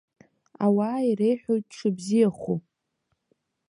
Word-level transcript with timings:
Ауаа 0.65 0.99
иреиҳәоит 1.09 1.65
дшыбзиахәу. 1.69 2.57